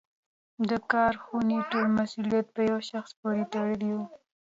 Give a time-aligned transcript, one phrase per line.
[0.69, 3.99] د کارخونې ټول مسوولیت په یوه شخص پورې تړلی و.